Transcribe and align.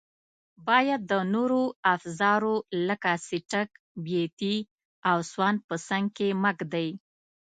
باید 0.67 1.01
د 1.11 1.13
نورو 1.33 1.61
افزارو 1.93 2.55
لکه 2.87 3.11
څټک، 3.27 3.69
بیاتي 4.05 4.57
او 5.09 5.17
سوان 5.31 5.55
په 5.67 5.75
څنګ 5.87 6.05
کې 6.17 6.27
مه 6.41 6.51
ږدئ. 6.57 6.89